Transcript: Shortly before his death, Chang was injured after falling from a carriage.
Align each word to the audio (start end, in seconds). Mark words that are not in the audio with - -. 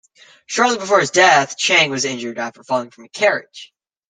Shortly 0.47 0.79
before 0.79 0.99
his 0.99 1.11
death, 1.11 1.59
Chang 1.59 1.91
was 1.91 2.05
injured 2.05 2.39
after 2.39 2.63
falling 2.63 2.89
from 2.89 3.03
a 3.05 3.09
carriage. 3.09 3.71